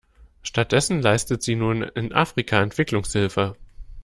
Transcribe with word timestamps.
Stattdessen 0.41 0.99
leistet 1.03 1.43
sie 1.43 1.53
nun 1.53 1.83
in 1.83 2.11
Afrika 2.11 2.59
Entwicklungshilfe. 2.63 3.55